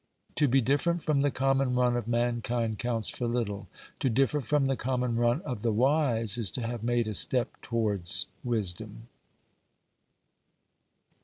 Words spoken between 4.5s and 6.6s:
the common run of the wise is